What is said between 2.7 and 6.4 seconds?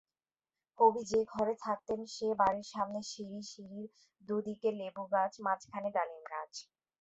সামনে সিঁড়ি, সিঁড়ির দু’দিকে লেবু গাছ, মাঝখানে ডালিম